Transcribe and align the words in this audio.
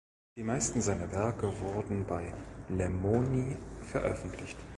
Die 0.35 0.41
meisten 0.41 0.81
seiner 0.81 1.11
Werke 1.11 1.59
wurden 1.59 2.07
bei 2.07 2.33
"Lemoine" 2.69 3.55
veröffentlicht. 3.81 4.57